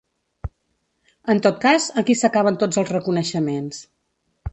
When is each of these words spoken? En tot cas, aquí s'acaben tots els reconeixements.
En 1.33 1.41
tot 1.47 1.59
cas, 1.65 1.85
aquí 2.03 2.15
s'acaben 2.21 2.57
tots 2.65 2.81
els 2.83 2.91
reconeixements. 2.95 3.83